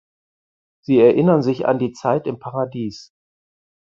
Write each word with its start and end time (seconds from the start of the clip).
Sie 0.83 0.97
erinnern 0.99 1.43
sich 1.43 1.67
an 1.67 1.77
die 1.77 1.91
Zeit 1.91 2.25
im 2.25 2.39
Paradies. 2.39 3.13